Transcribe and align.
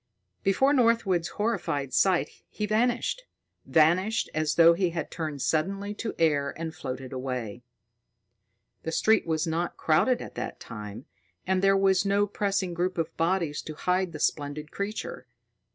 Before 0.41 0.73
Northwood's 0.73 1.27
horrified 1.27 1.93
sight, 1.93 2.31
he 2.49 2.65
vanished; 2.65 3.21
vanished 3.67 4.31
as 4.33 4.55
though 4.55 4.73
he 4.73 4.89
had 4.89 5.11
turned 5.11 5.43
suddenly 5.43 5.93
to 5.93 6.15
air 6.17 6.55
and 6.57 6.73
floated 6.73 7.13
away. 7.13 7.61
The 8.81 8.91
street 8.91 9.27
was 9.27 9.45
not 9.45 9.77
crowded 9.77 10.19
at 10.19 10.33
that 10.33 10.59
time, 10.59 11.05
and 11.45 11.61
there 11.61 11.77
was 11.77 12.03
no 12.03 12.25
pressing 12.25 12.73
group 12.73 12.97
of 12.97 13.15
bodies 13.15 13.61
to 13.61 13.75
hide 13.75 14.11
the 14.11 14.19
splendid 14.19 14.71
creature. 14.71 15.27